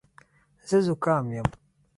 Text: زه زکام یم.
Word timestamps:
زه 0.67 0.77
زکام 0.87 1.25
یم. 1.35 1.47